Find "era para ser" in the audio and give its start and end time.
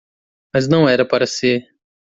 0.89-1.61